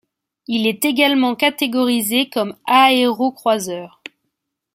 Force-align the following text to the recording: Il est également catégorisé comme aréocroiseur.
Il 0.47 0.65
est 0.65 0.83
également 0.83 1.35
catégorisé 1.35 2.27
comme 2.27 2.55
aréocroiseur. 2.65 4.01